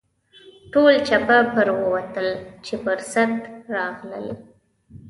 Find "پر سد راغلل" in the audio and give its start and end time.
2.83-4.27